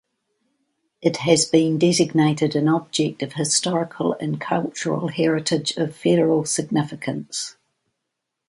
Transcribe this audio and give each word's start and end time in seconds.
It 1.03 1.17
has 1.17 1.45
been 1.45 1.77
designated 1.77 2.55
an 2.55 2.67
object 2.67 3.21
of 3.21 3.33
historical 3.33 4.13
and 4.19 4.41
cultural 4.41 5.09
heritage 5.09 5.77
of 5.77 5.95
federal 5.95 6.43
significance. 6.43 7.55